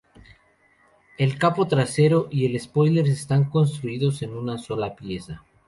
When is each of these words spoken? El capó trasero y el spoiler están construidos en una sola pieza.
El 1.19 1.37
capó 1.37 1.67
trasero 1.67 2.27
y 2.31 2.47
el 2.47 2.59
spoiler 2.59 3.05
están 3.05 3.51
construidos 3.51 4.23
en 4.23 4.31
una 4.35 4.57
sola 4.57 4.95
pieza. 4.95 5.45